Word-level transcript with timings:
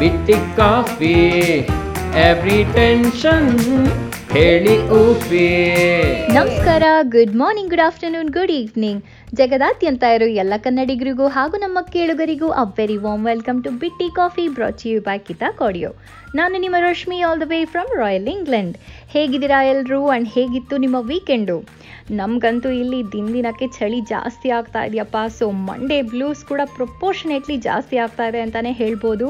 ಬಿಟ್ಟಿ 0.00 0.38
coffee. 0.56 1.16
Every 2.28 2.64
tension 2.74 3.50
ಹೇಳಿ 4.32 4.76
ಊಫಿ 4.88 5.48
ನಮಸ್ಕಾರ 6.40 6.84
good 7.14 7.34
morning 7.40 7.70
good 7.70 7.82
afternoon 7.86 8.28
good 8.36 8.50
evening 8.50 9.00
ಜಗದಾದ್ಯಂತ 9.40 10.04
ಇರೋ 10.16 10.26
ಎಲ್ಲ 10.42 10.54
ಕನ್ನಡಿಗರಿಗೂ 10.66 11.26
ಹಾಗೂ 11.28 11.56
ನಮ್ಮ 11.58 11.78
ಕೇಳುಗರಿಗೂ 11.94 12.48
a 12.62 12.64
very 12.78 12.96
warm 12.96 13.24
welcome 13.30 13.58
to 13.64 13.70
Bitti 13.82 14.06
Coffee 14.18 14.44
brought 14.56 14.84
you 14.86 15.00
by 15.08 15.18
ಕಾಡಿಯೋ 15.58 15.90
ನಾನು 16.34 16.56
ನಿಮ್ಮ 16.58 16.76
Rashmi 16.86 17.18
all 17.28 17.42
the 17.42 17.46
way 17.52 17.58
from 17.64 17.92
Royal 18.02 18.30
England 18.36 18.74
ಹೇಗಿದ್ದೀರಾ 19.14 19.60
ಎಲ್ಲರೂ 19.72 20.00
ಆ್ಯಂಡ್ 20.06 20.28
ಹೇಗಿತ್ತು 20.36 20.76
ನಿಮ್ಮ 20.76 20.96
ವೀಕೆಂಡು 21.10 21.58
ನಮಗಂತೂ 22.18 22.68
ಇಲ್ಲಿ 22.82 23.00
ದಿನ 23.12 23.26
ದಿನಕ್ಕೆ 23.34 23.66
ಚಳಿ 23.76 23.98
ಜಾಸ್ತಿ 24.12 24.48
ಆಗ್ತಾ 24.50 24.80
ಇದೆಯಪ್ಪ. 24.84 25.18
ಸೊ 25.38 25.44
ಮಂಡೇ 25.68 25.98
ಬ್ಲೂಸ್ 26.12 26.42
ಕೂಡ 26.44 26.60
ಪ್ರೊಪೋರ್ಷನೇಟ್ಲಿ 26.78 27.56
ಜಾಸ್ತಿ 27.68 27.96
ಆಗ್ತಾ 28.04 28.24
ಇದೆ 28.30 28.40
ಅಂತಲೇ 28.40 28.72
ಹೇಳ್ಬೋದು. 28.72 29.28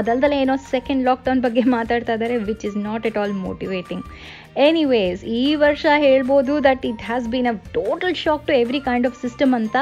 ಅದಲ್ದಲೇ 0.00 0.36
ಏನೋ 0.44 0.56
ಸೆಕೆಂಡ್ 0.74 1.04
ಲಾಕ್ಡೌನ್ 1.04 1.40
ಬಗ್ಗೆ 1.46 1.62
ಮಾತಾಡ್ತಾ 1.76 2.12
ಇದ್ದಾರೆ 2.12 2.36
which 2.48 2.66
is 2.70 2.76
not 2.88 3.06
at 3.10 3.18
all 3.22 3.34
motivating 3.46 4.04
anyways 4.66 5.20
ಈ 5.40 5.42
ವರ್ಷ 5.62 5.86
ಹೇಳ್ಬೋದು 6.04 6.52
that 6.66 6.84
it 6.88 7.02
has 7.08 7.26
been 7.32 7.48
a 7.50 7.54
total 7.76 8.14
shock 8.22 8.44
to 8.48 8.52
every 8.62 8.80
kind 8.88 9.06
of 9.08 9.16
system 9.24 9.52
ಅಂತ. 9.58 9.76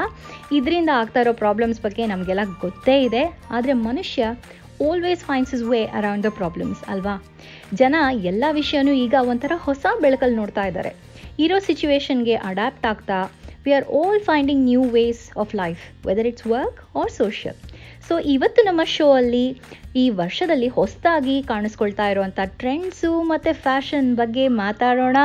ಇದರಿಂದ 0.59 0.91
ಆಗ್ತಾ 1.01 1.21
ಇರೋ 1.25 1.33
ಪ್ರಾಬ್ಲಮ್ಸ್ 1.43 1.81
ಬಗ್ಗೆ 1.87 2.07
ನಮಗೆಲ್ಲ 2.13 2.45
ಗೊತ್ತೇ 2.65 2.97
ಇದೆ. 3.07 3.23
ಆದರೆ 3.57 3.75
ಮನುಷ್ಯ 3.89 4.23
always 4.89 5.23
finds 5.29 5.53
his 5.57 5.65
way 5.73 5.81
around 5.99 6.25
the 6.27 6.33
problems 6.41 6.83
ಅಲ್ವಾ? 6.95 7.15
ಜನ 7.81 7.95
ಎಲ್ಲ 8.31 8.45
ವಿಷಯನೂ 8.61 8.95
ಈಗ 9.05 9.15
ಒಂಥರ 9.33 9.53
ಹೊಸ 9.67 9.87
ಬೆಳಕಲ್ಲಿ 10.05 10.39
ನೋಡ್ತಾ 10.43 10.65
ಇದ್ದಾರೆ. 10.71 10.93
ಇರೋ 11.45 11.59
ಸಿಚುವೇಶನ್ಗೆ 11.69 12.37
ಅಡ್ಯಾಪ್ಟ್ 12.51 12.87
ಆಗ್ತಾ 12.93 13.19
we 13.65 13.73
are 13.79 13.89
all 14.01 14.21
finding 14.29 14.63
new 14.71 14.83
ways 14.99 15.23
of 15.45 15.55
life 15.63 15.83
whether 16.09 16.29
it's 16.33 16.47
work 16.57 16.79
or 17.01 17.13
social 17.23 17.59
so 18.09 18.19
ಇವತ್ತು 18.27 18.61
ನಮ್ಮ 18.65 18.83
ಶೋ 18.87 19.07
ಅಲ್ಲಿ 19.13 19.47
ಈ 19.95 20.05
ವರ್ಷದಲ್ಲಿ 20.11 20.69
ಹೊಸದಾಗಿ 20.69 21.37
ಕಾಣಿಸ್ಕೊಳ್ತಾ 21.43 22.07
ಇರುವಂಥ 22.09 22.41
ಟ್ರೆಂಡ್ಸು 22.57 23.11
ಮತ್ತು 23.23 23.53
ಫ್ಯಾಷನ್ 23.63 24.11
ಬಗ್ಗೆ 24.17 24.49
ಮಾತಾಡೋಣ 24.57 25.19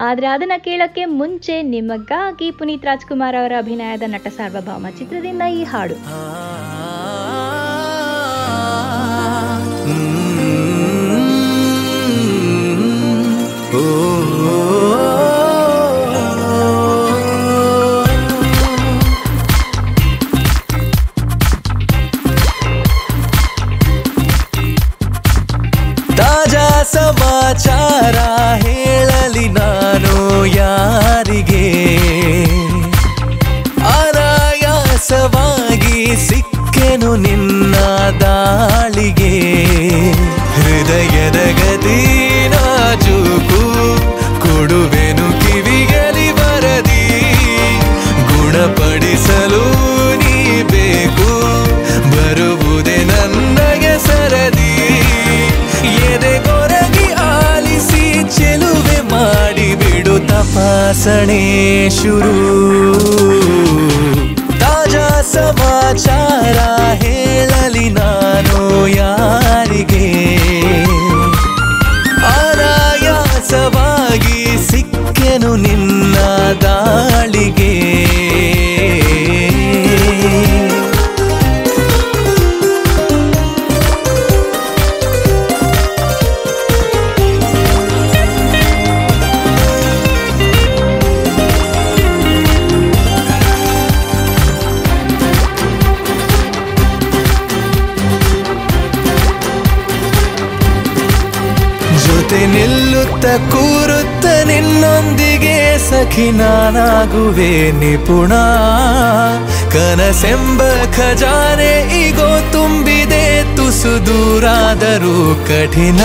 ಆದರೆ 0.00 0.26
ಅದನ್ನು 0.26 0.58
ಕೇಳೋಕ್ಕೆ 0.64 1.04
ಮುಂಚೆ 1.14 1.56
ನಿಮಗಾಗಿ 1.70 2.50
ಪುನೀತ್ 2.50 2.84
ರಾಜ್ಕುಮಾರ್ 2.84 3.36
ಅವರ 3.36 3.52
ಅಭಿನಯದ 3.58 4.08
ನಟ 4.08 4.28
ಸಾರ್ವಭೌಮ 4.36 4.86
ಚಿತ್ರದಿಂದ 4.98 5.42
ಈ 5.52 5.64
ಹಾಡು 5.64 5.98
ತಾಜಾ 13.68 14.91
शुरु। 61.90 62.71
ಸಖಿ 106.12 106.30
ನಾನಾಗುವೆ 106.30 107.72
ನಿಪುಣ. 107.72 108.32
ಕನಸೆಂಬ 109.72 110.62
ಖಜಾನೆ 110.96 112.00
ಈಗೋ 112.00 112.28
ತುಂಬಿದೆ 112.52 113.56
ತುಸು 113.56 114.06
ದೂರಾದರೂ 114.06 115.46
ಕಠಿಣ. 115.48 116.00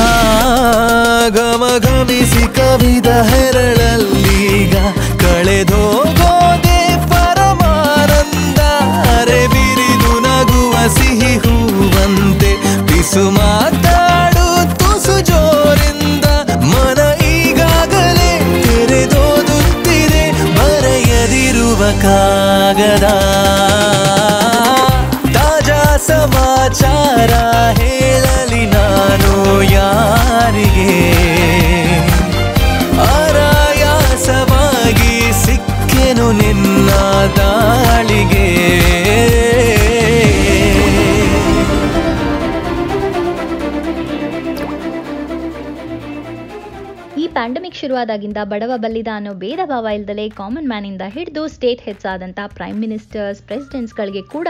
ಗಮಗಮಿಸಿ 1.29 2.55
ಕವಿದ 2.55 3.07
ಹೆರಳಲ್ಲೀಗ 3.07 4.75
ಶುರುವಾದಾಗಿಂದ 47.87 48.39
ಬಡವ 48.51 48.73
ಬಲ್ಲಿದ 48.83 49.09
ಅನ್ನೋ 49.17 49.31
ಭೇದ 49.41 49.61
ಭಾವ 49.69 49.91
ಇಲ್ಲದಲೇ 49.97 50.23
ಕಾಮನ್ 50.39 50.65
ಮ್ಯಾನಿಂದ 50.71 51.03
ಹಿಡಿದು 51.13 51.41
ಸ್ಟೇಟ್ 51.53 51.81
ಹೆಡ್ಸ್ 51.85 52.07
ಆದಂಥ 52.13 52.39
ಪ್ರೈಮ್ 52.55 52.79
ಮಿನಿಸ್ಟರ್ಸ್ 52.83 53.39
ಪ್ರೆಸಿಡೆಂಟ್ಸ್ಗಳಿಗೆ 53.49 54.23
ಕೂಡ 54.33 54.47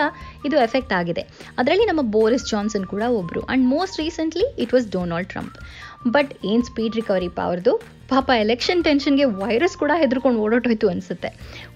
ಇದು 0.48 0.56
ಎಫೆಕ್ಟ್ 0.68 0.94
ಆಗಿದೆ. 1.00 1.24
ಅದರಲ್ಲಿ 1.60 1.86
ನಮ್ಮ 1.90 2.04
ಬೋರಿಸ್ 2.16 2.46
ಜಾನ್ಸನ್ 2.52 2.86
ಕೂಡ 2.94 3.04
ಒಬ್ಬರು 3.18 3.42
and 3.46 3.66
most 3.74 4.00
recently 4.04 4.46
it 4.64 4.74
was 4.76 4.88
Donald 4.96 5.30
Trump 5.34 5.58
but 6.16 6.32
ಏನು 6.52 6.64
ಸ್ಪೀಡ್ 6.70 6.98
ರಿಕವರಿ 7.00 7.30
ಪಾವರ್ದು 7.40 7.74
ಪಾಪ 8.14 8.30
ಎಲೆಕ್ಷನ್ 8.44 8.82
ಟೆನ್ಷನ್ಗೆ 8.88 9.28
ವೈರಸ್ 9.44 9.78
ಕೂಡ 9.84 9.92
ಹೆದರ್ಕೊಂಡು 10.02 10.42
ಓಡೋಟೋಯ್ತು 10.46 10.90
ಅನಿಸುತ್ತೆ. 10.94 11.30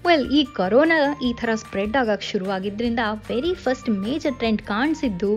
ವೆಲ್ 0.08 0.26
ಈ 0.40 0.42
ಕೊರೋನಾ 0.58 1.00
ಈ 1.28 1.32
ಥರ 1.42 1.50
ಸ್ಪ್ರೆಡ್ 1.64 1.98
ಆಗಕ್ಕೆ 2.02 2.28
ಶುರುವಾಗಿದ್ದರಿಂದ 2.32 3.02
ವೆರಿ 3.30 3.54
ಫಸ್ಟ್ 3.66 3.92
ಮೇಜರ್ 4.06 4.38
ಟ್ರೆಂಡ್ 4.42 4.64
ಕಾಣಿಸಿದ್ದು 4.74 5.32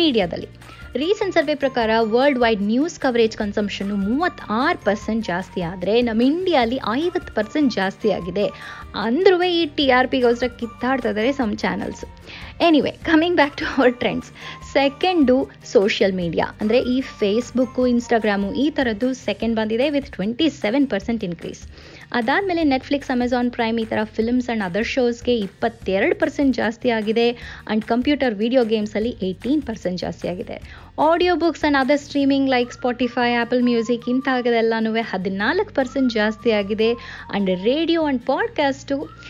ಮೀಡಿಯಾದಲ್ಲಿ 0.00 0.50
ರೀಸೆಂಟ್ 0.94 1.34
ಸರ್ವೆ 1.34 1.54
ಪ್ರಕಾರ 1.54 1.90
ವರ್ಲ್ಡ್ 2.02 2.38
ವೈಡ್ 2.38 2.62
ನ್ಯೂಸ್ 2.62 3.00
ಕವರೇಜ್ 3.00 3.36
ಕನ್ಸಂಪ್ಷನ್ನು 3.36 3.96
ಮೂವತ್ತಾರು 3.96 4.78
ಪರ್ಸೆಂಟ್ 4.84 5.24
ಜಾಸ್ತಿ 5.24 5.62
ಆದರೆ 5.62 6.02
ನಮ್ಮ 6.02 6.22
ಇಂಡಿಯಾಲಿ 6.22 6.78
ಐವತ್ತು 6.92 7.34
ಪರ್ಸೆಂಟ್ 7.34 7.74
ಜಾಸ್ತಿ 7.74 8.12
ಆಗಿದೆ. 8.12 8.46
ಅಂದ್ರೂ 8.94 9.42
ಈ 9.42 9.66
ಟಿ 9.66 9.90
ಆರ್ 9.90 10.08
ಪಿಗೋಸ್ಕರ 10.08 10.48
ಕಿತ್ತಾಡ್ತಾ 10.48 11.08
ಇದ್ದಾರೆ 11.08 11.32
some 11.32 11.56
channels 11.56 12.02
anyway 12.60 12.90
coming 12.90 13.36
back 13.36 13.56
to 13.56 13.64
our 13.76 13.92
trends 13.92 14.30
second 14.72 15.50
social 15.72 16.12
media 16.12 16.46
ಅಂದರೆ 16.60 16.78
ಈ 16.78 17.00
ಫೇಸ್ಬುಕ್ಕು 17.00 17.86
ಇನ್ಸ್ಟಾಗ್ರಾಮು 17.86 18.52
ಈ 18.52 18.70
ಥರದ್ದು 18.70 19.14
ಸೆಕೆಂಡ್ 19.14 19.56
ಬಂದಿದೆ 19.56 19.90
with 19.90 20.06
twenty 20.06 20.50
seven 20.50 20.90
percent 20.90 21.24
increase 21.24 21.62
ಅದಾದಮೇಲೆ 22.12 22.64
ನೆಟ್ಫ್ಲಿಕ್ಸ್ 22.64 23.10
ಅಮೆಝಾನ್ 23.10 23.50
ಪ್ರೈಮ್ 23.50 23.80
ಈ 23.80 23.84
ಥರ 23.84 23.98
ಫಿಲ್ಮ್ಸ್ 24.04 24.48
ಆ್ಯಂಡ್ 24.48 24.64
ಅದರ್ 24.64 24.86
ಶೋಸ್ಗೆ 24.86 25.38
ಇಪ್ಪತ್ತೆರಡು 25.38 26.20
ಪರ್ಸೆಂಟ್ 26.20 26.56
ಜಾಸ್ತಿ 26.56 26.90
ಆಗಿದೆ 26.90 27.32
ಆ್ಯಂಡ್ 27.32 27.84
ಕಂಪ್ಯೂಟರ್ 27.84 28.34
ವೀಡಿಯೋ 28.34 28.64
ಗೇಮ್ಸಲ್ಲಿ 28.64 29.16
ಏಯ್ಟೀನ್ 29.22 29.62
ಪರ್ಸೆಂಟ್ 29.62 30.00
ಜಾಸ್ತಿ 30.00 30.28
ಆಗಿದೆ. 30.28 30.62
Audio 30.98 31.36
books 31.36 31.62
and 31.62 31.78
other 31.78 31.98
streaming 31.98 32.50
like 32.50 32.72
Spotify 32.72 33.32
Apple 33.34 33.62
music 33.62 34.08
ಇಂಥದ್ದೆಲ್ಲನೂ 34.08 34.94
ಹದಿನಾಲ್ಕು 35.10 35.74
ಪರ್ಸೆಂಟ್ 35.74 36.12
ಜಾಸ್ತಿ 36.12 36.50
ಆಗಿದೆ 36.50 36.92
and 36.92 37.50
radio 37.64 38.02
and 38.02 38.22
podcast 38.22 39.28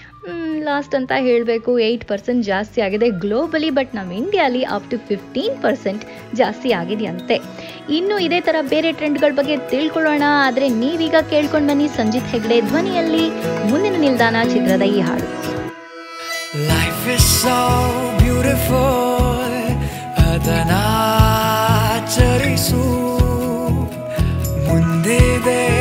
last 0.64 0.94
ಅಂತ 0.94 1.12
ಹೇಳಬೇಕು 1.16 1.78
ಏಯ್ಟ್ 1.78 2.04
ಪರ್ಸೆಂಟ್ 2.04 2.44
ಜಾಸ್ತಿ 2.44 2.80
ಆಗಿದೆ 2.80 3.10
ಗ್ಲೋಬಲಿ 3.10 3.70
ಬಟ್ 3.70 3.94
ನಮ್ಮ 3.94 4.12
ಇಂಡಿಯಾಲಿ 4.12 4.62
ಅಪ್ 4.62 4.90
ಟು 4.90 4.98
ಫಿಫ್ಟೀನ್ 4.98 5.62
ಪರ್ಸೆಂಟ್ 5.62 6.36
ಜಾಸ್ತಿ 6.36 6.72
ಆಗಿದೆಯಂತೆ. 6.72 7.40
ಇನ್ನು 7.90 8.18
ಇದೇ 8.18 8.40
ಥರ 8.40 8.56
ಬೇರೆ 8.68 8.92
ಟ್ರೆಂಡ್ಗಳ 8.92 9.34
ಬಗ್ಗೆ 9.34 9.56
ತಿಳ್ಕೊಳ್ಳೋಣ. 9.56 10.22
ಆದರೆ 10.46 10.68
ನೀವೀಗ 10.68 11.14
ಕೇಳ್ಕೊಂಡು 11.30 11.68
ಬನ್ನಿ 11.68 11.88
ಸಂಜಿತ್ 11.88 12.24
ಹೆಗ್ಡೆ 12.24 12.60
ಧ್ವನಿಯಲ್ಲಿ 12.60 13.30
ಮುಂದಿನ 13.70 13.94
ನಿಲ್ದಾಣ 13.98 14.36
ಚಿತ್ರದ 14.52 14.82
ಈ 14.82 15.00
ಹಾಡು. 15.00 15.38
Life 16.68 17.16
is 17.16 17.44
ಅದನಾಚರಿಸು 20.28 22.82
ಮುಂದಿದೆ 24.66 25.77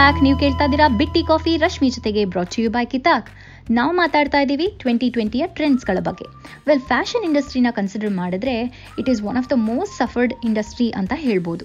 ಬ್ಯಾಕ್ 0.00 0.18
ನೀವು 0.22 0.36
ಕೇಳ್ತಾ 0.38 0.64
ಇದ್ದೀರಾ 0.66 0.86
ಬಿಟ್ಟಿ 0.98 1.22
ಕಾಫಿ 1.24 1.52
ರಶ್ಮಿ 1.62 1.88
ಜೊತೆಗೆ 1.90 2.22
ಬ್ರಾಚ್ 2.32 2.56
ಯು 2.58 2.68
ಬೈ 2.70 2.84
ಕಿತಾಕ್ 2.92 3.28
ನಾವು 3.78 3.92
ಮಾತಾಡ್ತಾ 3.92 4.38
ಇದ್ದೀವಿ 4.44 4.66
ಟ್ವೆಂಟಿ 4.78 5.08
ಟ್ವೆಂಟಿಯ 5.14 5.44
ಟ್ರೆಂಡ್ಸ್ಗಳ 5.56 5.98
ಬಗ್ಗೆ. 6.06 6.24
ವೆಲ್ 6.68 6.82
ಫ್ಯಾಷನ್ 6.88 7.24
ಇಂಡಸ್ಟ್ರಿನ 7.28 7.68
ಕನ್ಸಿಡರ್ 7.76 8.10
ಮಾಡಿದ್ರೆ 8.10 8.54
it 9.00 9.08
is 9.12 9.20
one 9.22 9.38
of 9.40 9.48
the 9.52 9.56
most 9.68 9.94
suffered 9.98 10.34
industry 10.48 10.88
ಅಂತ 11.00 11.12
ಹೇಳ್ಬೋದು. 11.16 11.64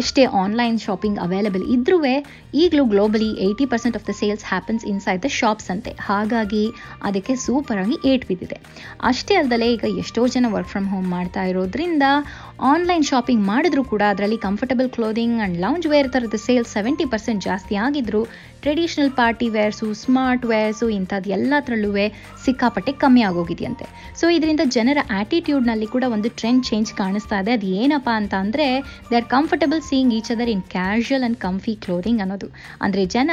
ಎಷ್ಟೇ 0.00 0.24
ಆನ್ಲೈನ್ 0.42 0.78
ಶಾಪಿಂಗ್ 0.78 1.20
ಅವೈಲಬಲ್ 1.26 1.64
ಇದ್ರೂ 1.76 1.98
ಈಗಲೂ 2.62 2.84
globally 2.92 3.30
eighty 3.46 3.66
percent 3.66 3.96
of 3.98 4.06
the 4.10 4.14
sales 4.20 4.44
happens 4.44 4.84
inside 4.84 5.22
the 5.22 5.30
shops 5.38 5.70
ಅಂತೆ. 5.70 5.92
ಹಾಗಾಗಿ, 6.08 6.64
ಅದಕ್ಕೆ 7.02 7.36
ಸೂಪರ್ 7.46 7.80
ಆಗಿ 7.84 7.96
ಏಟ್ 8.12 8.26
ಬಿದ್ದಿದೆ. 8.28 8.58
ಅಷ್ಟೇ 9.10 9.36
ಅಲ್ಲದೆ 9.40 9.68
ಈಗ 9.76 9.84
ಎಷ್ಟೋ 10.04 10.24
ಜನ 10.36 10.46
ವರ್ಕ್ 10.56 10.70
ಫ್ರಮ್ 10.74 10.88
ಹೋಮ್ 10.88 11.08
ಮಾಡ್ತಾ 11.16 11.44
ಇರೋದ್ರಿಂದ 11.44 12.04
ಆನ್ಲೈನ್ 12.72 13.04
ಶಾಪಿಂಗ್ 13.12 13.44
ಮಾಡಿದ್ರು 13.46 13.84
ಕೂಡ 13.84 14.02
ಅದರಲ್ಲಿ 14.12 14.38
comfortable 14.46 14.90
clothing 14.90 15.36
and 15.40 15.58
lounge 15.64 15.88
wear 15.94 16.10
ಥರದ 16.16 16.38
ಸೇಲ್ಸ್ 16.46 16.72
ಸೆವೆಂಟಿ 16.72 17.04
ಪರ್ಸೆಂಟ್ 17.04 17.42
ಜಾಸ್ತಿ 17.42 17.76
ಆಗಿದ್ರು 17.86 18.22
traditional 18.62 19.12
party 19.18 19.48
wears 19.48 19.88
smart 19.94 20.46
wears 20.46 20.86
ಇಂಥದ್ದು 20.98 21.28
ಎಲ್ಲದರಲ್ಲೂ 21.38 21.90
ಸಿಕ್ಕಾಪಟ್ಟೆ 22.44 22.92
ಕಮ್ಮಿ 23.02 23.22
ಆಗೋಗಿದೆಯಂತೆ. 23.28 23.86
ಸೊ 24.20 24.26
ಇದರಿಂದ 24.36 24.62
ಜನರ 24.76 24.98
ಆ್ಯಟಿಟ್ಯೂಡ್ನಲ್ಲಿ 25.18 25.88
ಕೂಡ 25.94 26.04
ಒಂದು 26.16 26.28
ಟ್ರೆಂಡ್ 26.40 26.64
ಚೇಂಜ್ 26.68 26.90
ಕಾಣಿಸ್ತಾ 27.00 27.38
ಇದೆ. 27.42 27.52
ಅದು 27.58 27.66
ಏನಪ್ಪ 27.82 28.08
ಅಂತ 28.20 28.34
ಅಂದರೆ 28.44 28.66
they 29.10 29.16
are 29.20 29.28
comfortable 29.34 29.82
seeing 29.88 30.14
each 30.18 30.30
other 30.34 30.50
in 30.54 30.64
casual 30.76 31.24
and 31.24 31.38
comfy 31.46 31.74
clothing 31.84 32.22
ಅನ್ನೋದು. 32.24 32.48
ಅಂದರೆ 32.84 33.04
ಜನ 33.16 33.30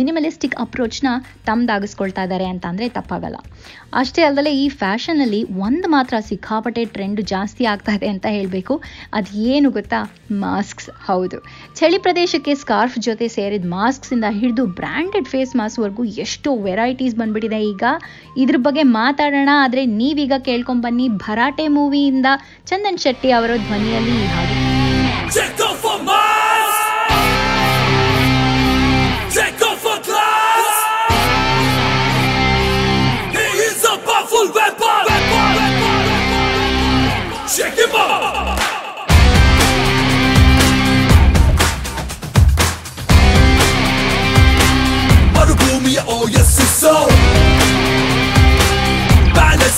ಮಿನಿಮಲಿಸ್ಟಿಕ್ 0.00 0.56
ಅಪ್ರೋಚ್ನ 0.64 1.08
ತಮ್ದಾಗಿಸ್ಕೊಳ್ತಾ 1.48 2.24
ಇದ್ದಾರೆ 2.26 2.48
ಅಂತ 2.52 2.64
ಅಂದರೆ 2.72 2.88
ತಪ್ಪಾಗಲ್ಲ. 2.98 3.38
ಅಷ್ಟೇ 4.00 4.22
ಅಲ್ಲದೆ 4.28 4.52
ಈ 4.62 4.66
ಫ್ಯಾಷನಲ್ಲಿ 4.80 5.40
ಒಂದು 5.66 5.86
ಮಾತ್ರ 5.94 6.14
ಸಿಕ್ಕಾಪಟ್ಟೆ 6.30 6.82
ಟ್ರೆಂಡ್ 6.94 7.20
ಜಾಸ್ತಿ 7.32 7.64
ಆಗ್ತಾ 7.72 7.92
ಇದೆ 7.98 8.08
ಅಂತ 8.14 8.26
ಹೇಳಬೇಕು. 8.36 8.74
ಅದು 9.18 9.28
ಏನು 9.52 9.68
ಗೊತ್ತಾ? 9.76 10.00
ಮಾಸ್ಕ್ಸ್ 10.44 10.88
ಹೌದು. 11.08 11.38
ಚಳಿ 11.78 11.98
ಪ್ರದೇಶಕ್ಕೆ 12.06 12.54
ಸ್ಕಾರ್ಫ್ 12.62 12.96
ಜೊತೆ 13.06 13.26
ಸೇರಿದ 13.36 13.68
ಮಾಸ್ಕ್ಸಿಂದ 13.76 14.26
ಹಿಡಿದು 14.38 14.64
ಬ್ರ್ಯಾಂಡೆಡ್ 14.80 15.28
ಫೇಸ್ 15.32 15.52
ಮಾಸ್ಕ್ವರೆಗೂ 15.60 16.04
ಎಷ್ಟೋ 16.24 16.50
ವೆರೈಟೀಸ್ 16.66 17.14
ಬಂದ್ಬಿಟ್ಟಿದೆ. 17.20 17.47
ಈಗ 17.56 17.82
ಇದ್ರ 18.36 18.56
ಬಗ್ಗೆ 18.58 18.82
ಮಾತಾಡೋಣ. 18.82 19.48
ಆದರೆ 19.62 19.84
ನೀವೀಗ 19.86 20.32
ಕೇಳ್ಕೊಂಬನ್ನಿ 20.38 21.08
ಭರಾಟೆ 21.08 21.68
ಮೂವಿಯಿಂದ 21.68 22.26
ಚಂದನ್ 22.66 22.98
ಶೆಟ್ಟಿ 22.98 23.30
ಅವರ 23.30 23.50
ಧ್ವನಿಯಲ್ಲಿ 23.56 24.26
ಹಾಡು. 24.26 25.67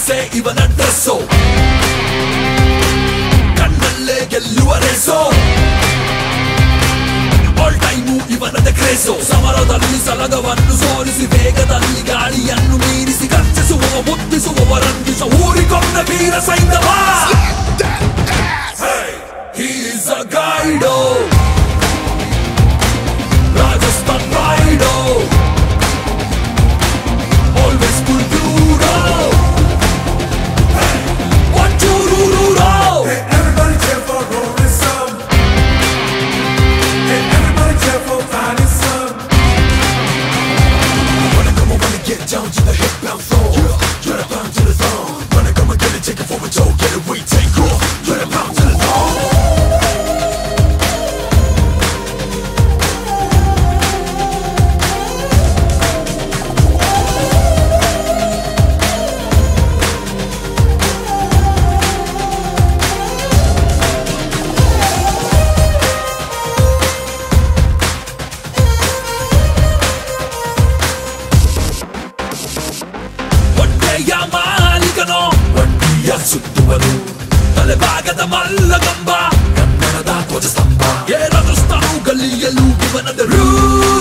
ಪ್ಯಾಲೆಸ್ಸೇ 0.10 0.18
ಇವನ 0.38 0.62
ಡ್ರೆಸ್ಸೋ 0.78 1.16
ಕಣ್ಣಲ್ಲೇ 3.60 4.16
ಗೆಲ್ಲುವ 4.32 4.72
ರೇಸೋ 4.84 5.18
ಆಲ್ 7.64 7.78
ಟೈಮು 7.84 8.16
ಇವನದ 8.36 8.70
ಕ್ರೇಸೋ 8.80 9.14
ಸಮರದಲ್ಲಿ 9.30 10.00
ಸಲಗವನ್ನು 10.08 10.76
ಸೋಲಿಸಿ 10.82 11.28
ವೇಗದಲ್ಲಿ 11.34 12.02
ಗಾಳಿಯನ್ನು 12.10 12.78
ಮೀರಿಸಿ 12.84 13.30
ಖರ್ಚಿಸುವ 13.34 13.84
ಮುತ್ತಿಸುವ 14.10 14.80
ರಂಜಿಸ 14.86 15.22
ಊರಿಕೊಂಡ 15.42 15.96
ವೀರ 16.12 16.38
ಸೈಂಧವ 16.50 16.90
He 19.58 19.68
is 19.90 20.06
a 20.10 20.22
guide 20.32 20.84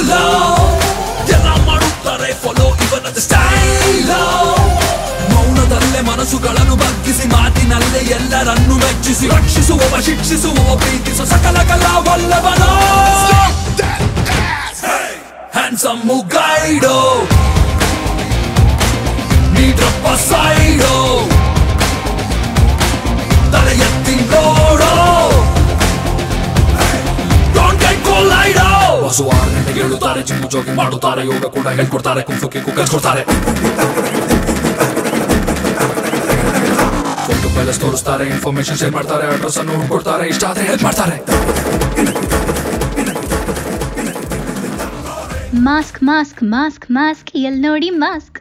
ರೂಲ 0.01 0.17
ಜನ 1.29 1.47
ಮಾಡುತ್ತಾರೆ 1.65 2.27
ಫಾಲೋ 2.41 2.67
ಇವನದ 2.83 3.17
ಸ್ಟೈಲ 3.23 4.11
ಮೌನದಲ್ಲೇ 5.31 6.01
ಮನಸ್ಸುಗಳನ್ನು 6.09 6.75
ಬಗ್ಗಿಸಿ 6.83 7.25
ಮಾತಿನಲ್ಲೇ 7.33 8.01
ಎಲ್ಲರನ್ನು 8.17 8.75
ಮೆಚ್ಚಿಸಿ 8.83 9.27
ರಕ್ಷಿಸುವವ 9.33 9.99
ಶಿಕ್ಷಿಸುವವ 10.07 10.77
ಪ್ರೀತಿಸುವ 10.83 11.25
ಸಕಲ 11.25 11.57
ಕಲಾವಲ್ಲವನ 11.71 12.63
ಹ್ಯಾಂಡ್ಸಮ್ 15.55 16.05
ಗೈಡೋ 16.35 16.97
ನೀಡ್ರಪ್ಪ 19.55 20.07
ಸೈಡೋ 20.25 20.95
ತಲೆ 23.53 23.75
ಎತ್ತಿ 23.87 24.15
ನೋಡೋ 24.31 24.93
collide 29.09 29.17
ಬಸ್ಸು 29.17 29.23
ಆರು 29.35 29.51
ಗಂಟೆಗೆ 29.55 29.79
ಹೇಳುತ್ತಾರೆ 29.83 30.21
ಜಿಮ್ಮು 30.29 30.47
ಜೋಗಿ 30.53 30.73
ಮಾಡುತ್ತಾರೆ, 30.79 31.21
ಯೋಗ 31.31 31.45
ಕೂಡ 31.55 31.67
ಹೇಳ್ಕೊಡ್ತಾರೆ 31.77 32.21
ಕುಂಫುಕ್ಕೆ 32.29 32.59
ಕಲ್ಸ್ಕೊಡ್ತಾರೆ 32.77 33.21
ಫೋಟೋ 37.25 37.47
ಪ್ಯಾಲೆಸ್ 37.55 37.79
ತೋರಿಸ್ತಾರೆ 37.83 38.25
ಇನ್ಫಾರ್ಮೇಶನ್ 38.33 38.77
ಶೇರ್ 38.81 38.93
ಮಾಡ್ತಾರೆ 38.97 39.25
ಅಡ್ರೆಸ್ 39.35 39.57
ಅನ್ನು 39.61 39.75
ಕೊಡ್ತಾರೆ 39.93 40.25
ಇಷ್ಟ 40.33 40.45
ಆದ್ರೆ 40.49 40.65
ಹೆಲ್ಪ್ 40.69 40.85
ಮಾಡ್ತಾರೆ. 40.87 41.17
ಮಾಸ್ಕ್ 45.69 45.99
ಮಾಸ್ಕ್ 46.11 46.41
ಮಾಸ್ಕ್ 46.55 46.85
ಮಾಸ್ಕ್ 46.99 47.31
ಎಲ್ಲಿ 47.47 47.61
ನೋಡಿ 47.67 47.89
ಮಾಸ್ಕ್ 48.05 48.38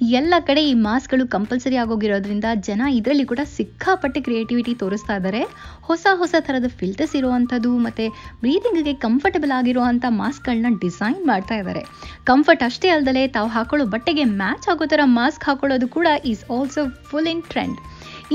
ಎಲ್ಲ 0.00 0.34
ಕಡೆ 0.46 0.60
ಈ 0.62 0.74
ಮಾಸ್ಕ್ಗಳು 0.84 1.24
ಕಂಪಲ್ಸರಿ 1.26 1.76
ಆಗೋಗಿರೋದ್ರಿಂದ 1.76 2.48
ಜನ 2.62 2.82
ಇದರಲ್ಲಿ 2.90 3.24
ಕೂಡ 3.24 3.42
ಸಿಕ್ಕಾಪಟ್ಟೆ 3.56 4.20
ಕ್ರಿಯೇಟಿವಿಟಿ 4.20 4.72
ತೋರಿಸ್ತಾ 4.74 5.14
ಇದ್ದಾರೆ 5.16 5.42
ಹೊಸ 5.82 6.06
ಹೊಸ 6.18 6.34
ಥರದ 6.46 6.68
ಫಿಲ್ಟರ್ಸ್ 6.78 7.14
ಇರುವಂಥದ್ದು 7.16 7.72
ಮತ್ತು 7.78 8.04
ಬ್ರೀದಿಂಗ್ಗೆ 8.42 8.94
ಕಂಫರ್ಟಬಲ್ 9.02 9.52
ಆಗಿರುವಂಥ 9.52 10.04
ಮಾಸ್ಕ್ಗಳನ್ನ 10.16 10.70
ಡಿಸೈನ್ 10.80 11.20
ಮಾಡ್ತಾ 11.26 11.56
ಇದ್ದಾರೆ 11.56 11.82
ಕಂಫರ್ಟ್ 12.24 12.62
ಅಷ್ಟೇ 12.62 12.90
ಅಲ್ಲದೆ 12.90 13.24
ತಾವು 13.28 13.48
ಹಾಕೊಳ್ಳೋ 13.48 13.86
ಬಟ್ಟೆಗೆ 13.86 14.24
ಮ್ಯಾಚ್ 14.34 14.68
ಆಗೋ 14.68 14.86
ಥರ 14.86 15.04
ಮಾಸ್ಕ್ 15.14 15.44
ಹಾಕೊಳ್ಳೋದು 15.44 15.88
ಕೂಡ 15.88 16.08
is 16.24 16.44
also 16.50 16.84
full 17.04 17.26
in 17.26 17.44
trend 17.50 17.78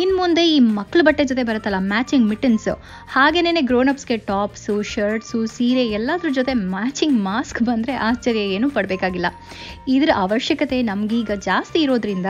ಇನ್ನು 0.02 0.18
ಮುಂದೆ 0.18 0.48
ಈ 0.48 0.60
ಮಕ್ಳ 0.60 1.00
ಬಟ್ಟೆ 1.04 1.24
ಜೊತೆ 1.24 1.44
ಬರುತ್ತಲ್ಲ 1.44 1.76
ಮ್ಯಾಚಿಂಗ್ 1.80 2.30
ಮಿಟನ್ಸು 2.30 2.74
ಹಾಗೇನೇ 3.14 3.62
ಗ್ರೋನಪ್ಸ್ಗೆ 3.62 4.18
ಟಾಪ್ಸು 4.18 4.82
ಶರ್ಟ್ಸು 4.84 5.46
ಸೀರೆ 5.46 5.88
ಎಲ್ಲದ್ರ 5.88 6.30
ಜೊತೆ 6.34 6.54
ಮ್ಯಾಚಿಂಗ್ 6.54 7.20
ಮಾಸ್ಕ್ 7.20 7.64
ಬಂದರೆ 7.64 7.94
ಆಶ್ಚರ್ಯ 8.08 8.40
ಏನೂ 8.40 8.70
ಪಡಬೇಕಾಗಿಲ್ಲ. 8.70 9.28
ಇದರ 9.88 10.10
ಅವಶ್ಯಕತೆ 10.16 10.82
ನಮಗೀಗ 10.82 11.32
ಜಾಸ್ತಿ 11.36 11.80
ಇರೋದ್ರಿಂದ 11.82 12.26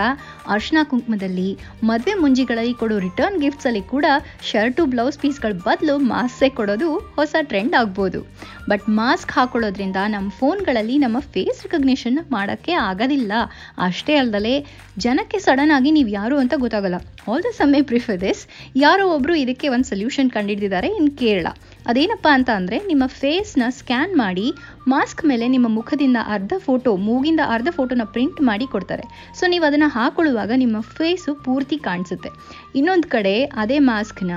ಅರ್ಶಿನ 0.47 0.77
ಕುಂಕುಮದಲ್ಲಿ, 0.83 1.57
ಮದುವೆ 1.83 2.13
ಮುಂಜಿಗಳಲ್ಲಿ 2.13 2.73
ಕೊಡೋ 2.73 2.99
ರಿಟರ್ನ್ 2.99 3.39
ಗಿಫ್ಟ್ಸಲ್ಲಿ 3.41 3.81
ಕೂಡ 3.81 4.05
ಶರ್ಟು 4.51 4.85
ಬ್ಲೌಸ್ 4.85 5.19
ಪೀಸ್ಗಳ 5.19 5.51
ಬದಲು 5.51 5.97
ಮಾಸ್ಕೇ 5.97 6.49
ಕೊಡೋದು 6.49 6.91
ಹೊಸ 7.15 7.35
ಟ್ರೆಂಡ್ 7.41 7.75
ಆಗ್ಬೋದು. 7.75 8.21
ಬಟ್ 8.69 8.89
ಮಾಸ್ಕ್ 8.89 9.31
ಹಾಕೊಳ್ಳೋದ್ರಿಂದ 9.31 9.95
ನಮ್ಮ 10.07 10.29
ಫೋನ್ಗಳಲ್ಲಿ 10.29 10.97
ನಮ್ಮ 10.97 11.17
ಫೇಸ್ 11.19 11.63
ರೆಕಗ್ನಿಷನ್ 11.63 12.19
ಮಾಡೋಕ್ಕೆ 12.31 12.73
ಆಗೋದಿಲ್ಲ. 12.73 13.33
ಅಷ್ಟೇ 13.77 14.15
ಅಲ್ಲದೆ 14.15 14.55
ಜನಕ್ಕೆ 14.97 15.39
ಸಡನ್ 15.39 15.71
ಆಗಿ 15.71 15.91
ನೀವು 15.91 16.09
ಯಾರು 16.09 16.37
ಅಂತ 16.37 16.53
ಗೊತ್ತಾಗಲ್ಲ. 16.57 16.95
ಆಲ್ 17.31 17.43
ಸಮ್ಮೆ 17.57 17.81
ಪ್ರಿಫರ್ 17.81 18.21
ದಿಸ್ 18.21 18.47
ಯಾರೋ 18.75 19.09
ಒಬ್ಬರು 19.09 19.35
ಇದಕ್ಕೆ 19.35 19.67
ಒಂದು 19.67 19.85
ಸೊಲ್ಯೂಷನ್ 19.85 20.31
ಕಂಡುಹಿಡಿದಿದ್ದಾರೆ 20.31 20.87
ಇನ್ 20.87 21.17
ಕೇರಳ. 21.17 21.47
ಅದೇನಪ್ಪ 21.85 22.27
ಅಂತ 22.31 22.49
ಅಂದರೆ, 22.55 22.77
ನಿಮ್ಮ 22.87 23.03
ಫೇಸ್ನ 23.07 23.63
ಸ್ಕ್ಯಾನ್ 23.69 24.15
ಮಾಡಿ 24.15 24.53
ಮಾಸ್ಕ್ 24.87 25.25
ಮೇಲೆ 25.25 25.47
ನಿಮ್ಮ 25.47 25.67
ಮುಖದಿಂದ 25.69 26.17
ಅರ್ಧ 26.27 26.53
ಫೋಟೋ 26.57 26.95
ಮೂಗಿಂದ 26.95 27.39
ಅರ್ಧ 27.47 27.67
ಫೋಟೋನ 27.71 28.01
ಪ್ರಿಂಟ್ 28.05 28.41
ಮಾಡಿ 28.41 28.67
ಕೊಡ್ತಾರೆ. 28.67 29.03
ಸೊ 29.39 29.47
ನೀವು 29.47 29.65
ಅದನ್ನು 29.65 29.89
ಹಾಕೊಳ್ಳುವಾಗ 29.89 30.51
ನಿಮ್ಮ 30.55 30.81
ಫೇಸು 30.81 31.35
ಪೂರ್ತಿ 31.35 31.77
ಕಾಣಿಸುತ್ತೆ. 31.77 32.29
ಇನ್ನೊಂದು 32.75 33.07
ಕಡೆ, 33.09 33.43
ಅದೇ 33.43 33.79
ಮಾಸ್ಕ್ನ 33.79 34.31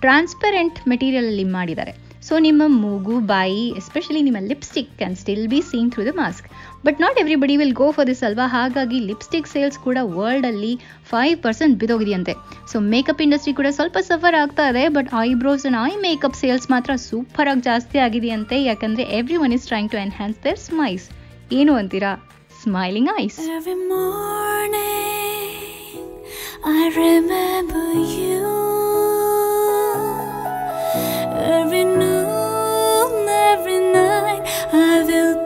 ಟ್ರಾನ್ಸ್ಪರೆಂಟ್ 0.00 0.88
ಮೆಟೀರಿಯಲಲ್ಲಿ 0.88 1.44
ಮಾಡಿದ್ದಾರೆ. 1.44 2.05
ಸೊ 2.26 2.34
ನಿಮ್ಮ 2.46 2.62
ಮೂಗು, 2.82 3.16
ಬಾಯಿ 3.32 3.64
ಎಸ್ಪೆಷಲಿ 3.80 4.20
ನಿಮ್ಮ 4.26 4.40
lipstick 4.50 4.88
can 5.00 5.16
still 5.20 5.44
be 5.52 5.58
seen 5.70 5.90
through 5.94 6.02
the 6.08 6.12
mask 6.20 6.46
but 6.86 6.98
not 7.04 7.18
everybody 7.22 7.54
will 7.60 7.74
go 7.80 7.88
for 7.96 8.08
this 8.10 8.22
ಅಲ್ವಾ? 8.28 8.46
ಹಾಗಾಗಿ 8.54 8.98
ಲಿಪ್ಸ್ಟಿಕ್ 9.10 9.48
ಸೇಲ್ಸ್ 9.52 9.78
ಕೂಡ 9.86 9.98
ವರ್ಲ್ಡಲ್ಲಿ 10.16 10.72
ಫೈವ್ 11.10 11.36
ಪರ್ಸೆಂಟ್ 11.44 11.76
ಬಿದೋಗಿದೆಯಂತೆ. 11.82 12.34
ಸೊ 12.72 12.76
ಮೇಕಪ್ 12.94 13.22
ಇಂಡಸ್ಟ್ರಿ 13.26 13.54
ಕೂಡ 13.60 13.70
ಸ್ವಲ್ಪ 13.78 13.98
ಸಫರ್ 14.10 14.38
ಆಗ್ತಾ 14.42 14.66
ಇದೆ 14.72 14.84
but 14.96 15.10
eyebrows 15.28 15.66
and 15.70 15.78
eye 15.88 15.92
makeup 16.08 16.38
sales 16.42 16.68
ಮಾತ್ರ 16.74 16.96
ಸೂಪರ್ 17.08 17.50
ಆಗಿ 17.52 17.64
ಜಾಸ್ತಿ 17.70 18.00
ಆಗಿದೆಯಂತೆ. 18.06 18.58
ಯಾಕಂದರೆ 18.70 19.06
every 19.20 19.38
one 19.46 19.54
is 19.58 19.68
trying 19.72 19.92
to 19.94 20.00
enhance 20.06 20.38
their 20.46 20.60
smiles 20.68 21.08
ಏನು 21.60 21.74
ಅಂತೀರಾ? 21.82 22.14
Smiling 22.62 23.10
eyes 23.24 23.38
I 26.68 26.84
remember 26.96 27.88
you. 28.16 28.85
Every 31.48 31.84
noon, 31.84 33.28
every 33.28 33.78
night 33.92 34.42
I 34.72 35.04
will 35.06 35.45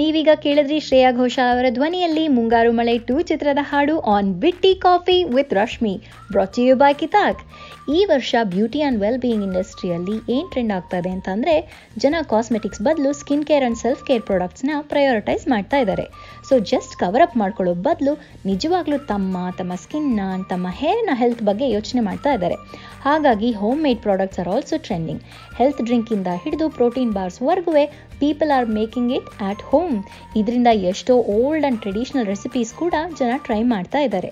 ನೀವೀಗ 0.00 0.30
ಕೇಳಿದ್ರಿ. 0.44 0.78
ಶ್ರೇಯಾ 0.86 1.10
ಘೋಷಾಲ್ 1.20 1.50
ಅವರ 1.54 1.66
ಧ್ವನಿಯಲ್ಲಿ 1.78 2.24
ಮುಂಗಾರು 2.36 2.72
ಮಳೆ 2.78 2.94
ಟೂ 3.08 3.16
ಚಿತ್ರದ 3.28 3.62
ಹಾಡು 3.70 3.94
on 4.14 4.28
Bitti 4.42 4.72
Coffee 4.84 5.18
with 5.36 5.54
Rashmi 5.58 5.94
brought 6.32 6.64
you 6.66 6.74
by 6.82 6.92
ಕಿತಾಕ್. 7.00 7.40
ಈ 7.96 8.00
ವರ್ಷ 8.10 8.34
ಬ್ಯೂಟಿ 8.54 8.80
ಆ್ಯಂಡ್ 8.82 9.00
ವೆಲ್ 9.02 9.18
ಬೀಯಿಂಗ್ 9.18 9.44
ಇಂಡಸ್ಟ್ರಿಯಲ್ಲಿ 9.46 10.16
ಏನ್ 10.34 10.48
ಟ್ರೆಂಡ್ 10.50 10.72
ಆಗ್ತಾ 10.76 10.98
ಇದೆ 11.02 11.10
ಅಂತಂದ್ರೆ 11.16 11.54
ಜನ 12.02 12.14
ಕಾಸ್ಮೆಟಿಕ್ಸ್ 12.32 12.82
ಬದಲು 12.88 13.12
skin 13.20 13.46
care 13.48 13.64
and 13.64 13.78
self 13.82 14.04
care 14.08 14.22
ಪ್ರಾಡಕ್ಟ್ಸ್ನ 14.22 14.70
prioritise 14.92 15.48
ಮಾಡ್ತಾ 15.48 15.78
ಇದ್ದಾರೆ. 15.78 16.06
ಸೊ 16.50 16.56
ಜಸ್ಟ್ 16.70 16.94
ಕವರ್ 17.00 17.24
ಅಪ್ 17.24 17.36
ಮಾಡ್ಕೊಳ್ಳೋ 17.40 17.72
ಬದಲು 17.86 18.12
ನಿಜವಾಗ್ಲೂ 18.50 18.98
ತಮ್ಮ 19.10 19.36
ತಮ್ಮ 19.58 19.72
ಸ್ಕಿನ್ನ 19.82 20.20
ತಮ್ಮ 20.52 20.66
ಹೇರ್ನ 20.80 21.10
ಹೆಲ್ತ್ 21.20 21.42
ಬಗ್ಗೆ 21.48 21.66
ಯೋಚನೆ 21.74 22.02
ಮಾಡ್ತಾ 22.08 22.30
ಇದ್ದಾರೆ. 22.36 22.56
ಹಾಗಾಗಿ 23.06 23.50
home 23.60 23.80
made 23.86 24.00
products 24.06 24.40
are 24.42 24.50
also 24.54 24.78
trending 24.86 25.22
health 25.58 25.82
ಡ್ರಿಂಕಿಂದ 25.88 26.28
ಹಿಡಿದು 26.44 26.68
protein 26.78 27.12
bars 27.18 27.38
ಬಾರ್ಸ್ವರೆಗೂ 27.40 27.72
people 28.22 28.50
are 28.56 28.66
making 28.78 29.12
it 29.18 29.28
at 29.48 29.62
home 29.70 29.94
ಇದರಿಂದ 30.40 30.70
ಎಷ್ಟೋ 30.90 31.14
ಓಲ್ಡ್ 31.36 31.64
ಆ್ಯಂಡ್ 31.64 31.80
ಟ್ರೆಡಿಷ್ನಲ್ 31.84 32.26
ರೆಸಿಪೀಸ್ 32.32 32.72
ಕೂಡ 32.80 32.94
ಜನ 33.20 33.32
ಟ್ರೈ 33.46 33.60
ಮಾಡ್ತಾ 33.74 34.00
ಇದ್ದಾರೆ. 34.06 34.30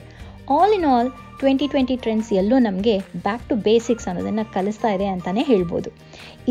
All 0.57 0.75
in 0.79 0.87
all 0.95 1.11
twenty 1.41 1.67
twenty 1.73 1.97
trends 2.05 2.31
ಎಲ್ಲೋ 2.41 2.57
ನಮಗೆ 2.67 2.95
ಬ್ಯಾಕ್ 3.27 3.45
ಟು 3.49 3.57
ಬೇಸಿಕ್ಸ್ 3.67 4.09
ಅನ್ನೋದನ್ನು 4.09 4.45
ಕಲಿಸ್ತಾ 4.57 4.91
ಇದೆ 4.97 5.07
ಅಂತಲೇ 5.15 5.45
ಹೇಳ್ಬೋದು. 5.53 5.91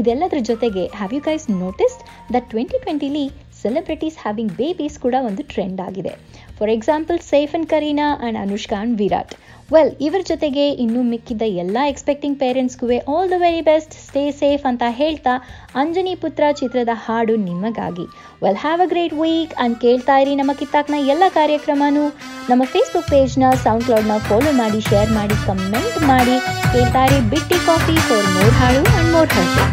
ಇದೆಲ್ಲದರ 0.01 0.41
ಜೊತೆಗೆ 0.51 0.86
have 1.00 1.13
you 1.17 1.21
guys 1.27 1.47
noticed 1.65 2.03
that 2.36 2.47
twenty 2.53 2.79
ಟ್ವೆಂಟಿಲಿ 2.86 3.25
celebrities 3.63 4.17
having 4.23 4.55
babies 4.61 4.97
ಕೂಡ 5.05 5.15
ಒಂದು 5.29 5.43
ಟ್ರೆಂಡ್ 5.53 5.81
ಆಗಿದೆ. 5.87 6.13
For 6.57 6.71
example 6.77 7.19
Saif 7.33 7.53
and 7.57 7.69
Kareena 7.75 8.07
and 8.15 8.39
Anushka 8.45 8.79
and 8.85 8.97
Virat 9.03 9.35
well 9.73 9.91
ಇವರ 10.05 10.21
ಜೊತೆಗೆ 10.29 10.65
ಇನ್ನೂ 10.83 11.01
ಮಿಕ್ಕಿದ್ದ 11.13 11.45
ಎಲ್ಲ 11.61 11.77
expecting 11.91 12.37
ಪೇರೆಂಟ್ಸ್ಗೂ 12.43 12.87
all 13.13 13.31
the 13.31 13.37
very 13.43 13.63
best 13.69 13.95
stay 14.03 14.23
safe 14.41 14.63
ಅಂತ 14.69 14.83
ಹೇಳ್ತಾ 14.99 15.33
ಅಂಜನಿ 15.81 16.13
ಪುತ್ರ 16.21 16.43
ಚಿತ್ರದ 16.59 16.93
ಹಾಡು 17.05 17.35
ನಿಮಗಾಗಿ. 17.47 18.05
Well 18.43 18.59
have 18.63 18.83
a 18.85 18.87
great 18.93 19.15
week 19.21 19.55
and 19.63 19.77
ಕೇಳ್ತಾ 19.83 20.15
ಇರಿ 20.23 20.35
ನಮ್ಮ 20.41 20.53
ಕಿತ್ತಾಕ್ನ 20.61 20.99
ಎಲ್ಲ 21.13 21.27
ಕಾರ್ಯಕ್ರಮನೂ. 21.39 22.05
ನಮ್ಮ 22.51 22.63
ಫೇಸ್ಬುಕ್ 22.75 23.09
ಪೇಜ್ನ 23.13 23.49
ಸೌಂಡ್ 23.65 23.85
ಕ್ಲೌಡ್ನ 23.87 24.17
ಫಾಲೋ 24.29 24.53
ಮಾಡಿ 24.61 24.81
ಶೇರ್ 24.89 25.11
ಮಾಡಿ 25.19 25.37
ಕಮೆಂಟ್ 25.47 25.99
ಮಾಡಿ, 26.11 26.37
ಕೇಳ್ತಾ 26.75 27.03
ಇರಿ 27.09 27.19
ಬಿಟ್ಟಿ 27.33 27.59
ಕಾಫಿ 27.67 27.97
ಫಾರ್ 28.07 28.29
ಮೋರ್ 28.37 28.55
ಹಾಡು 28.61 28.81
ಆ್ಯಂಡ್ 28.93 29.11
ಮೋರ್ 29.17 29.31
ಹರ್ಟೆ 29.37 29.65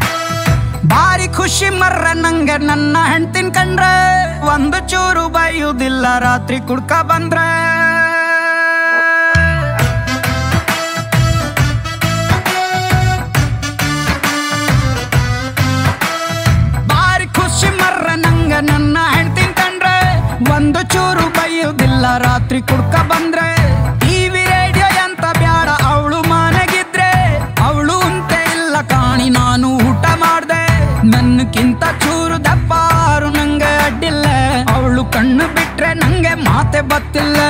ಭಾರಿ 0.86 1.28
ಖುಷಿ 1.28 1.68
ಮರ್ರ 1.68 2.06
ನಂಗೆ 2.14 2.56
ನನ್ನ 2.58 2.96
ಹೆಂಡ್ತಿನ್ 3.12 3.54
ಕಂಡ್ರೆ. 3.54 3.94
ಒಂದು 4.46 4.78
ಚೂರು 4.88 5.28
ಬೈಯುವುದಿಲ್ಲ, 5.28 6.18
ರಾತ್ರಿ 6.18 6.58
ಕುಡ್ಕ 6.60 6.92
ಬಂದ್ರೆ. 6.92 7.46
ಭಾರಿ 16.88 17.26
ಖುಷಿ 17.26 17.70
ಮರ್ರ 17.70 18.08
ನಂಗೆ 18.14 18.60
ನನ್ನ 18.60 18.98
ಹೆಂಡ್ತಿನ್ 19.10 19.54
ಕಂಡ್ರೆ. 19.54 19.96
ಒಂದು 20.54 20.82
ಚೂರು 20.82 21.28
ಬೈಯುವುದಿಲ್ಲ, 21.28 22.18
ರಾತ್ರಿ 22.18 22.62
ಕುಡ್ಕ 22.62 22.96
ಬಂದ್ರೆ. 22.96 23.53
ನನ್ನಕ್ಕಿಂತ 31.46 31.84
ಚೂರು 32.02 32.36
ದಪ್ಪ 32.44 32.70
ಆರು 33.04 33.26
ನಂಗೆ 33.30 33.70
ಅಡ್ಡಿಲ್ಲ 33.78 34.26
ಅವಳು 34.74 35.02
ಕಣ್ಣು 35.14 35.46
ಬಿಟ್ರೆ 35.56 35.90
ನಂಗೆ 35.94 36.32
ಮಾತೆ 36.44 36.80
ಬತ್ತಿಲ್ಲ 36.90 37.40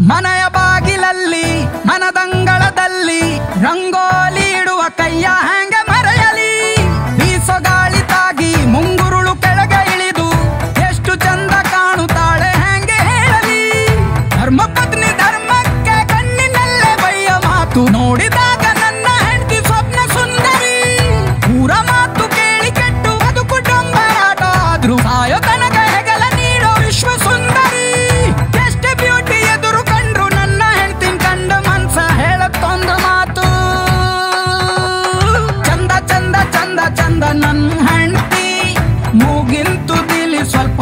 ಮನೆಯ 0.00 0.42
ಬಾಗಿಲಲ್ಲಿ 0.48 1.46
ಮನದಂಗಳದಲ್ಲಿ 1.86 3.22
ರಂಗೋಲಿ 3.62 4.46
ಇಡುವ 4.60 4.82
ಕೈಯ 4.96 5.26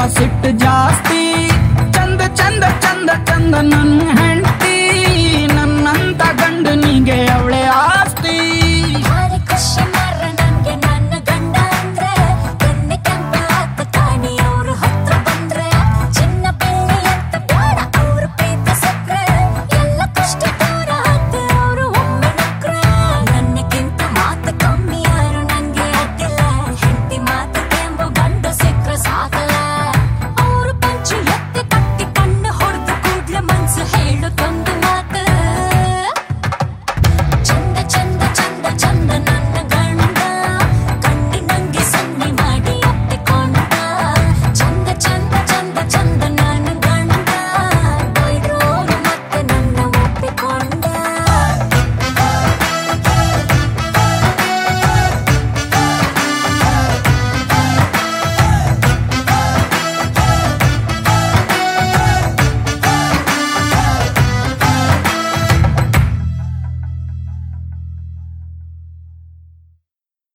ಸಿಟ್ಟು 0.08 0.50
ಜಾಸ್ತಿ. 0.50 1.48
ಚಂದ 1.92 2.20
ಚಂದ 2.20 2.64
ಚಂದ 2.80 3.10
ಚಂದ 3.24 3.54
ನನ್ನ 3.54 4.00